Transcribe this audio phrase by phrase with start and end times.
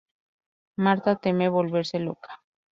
[0.83, 2.31] Marta teme volverse loca.